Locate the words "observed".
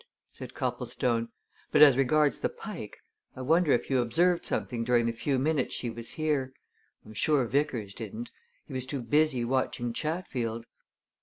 4.01-4.47